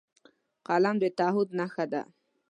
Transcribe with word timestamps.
قلم 0.67 0.95
د 1.01 1.05
تعهد 1.17 1.47
نښه 1.59 1.85
ده 1.91 2.01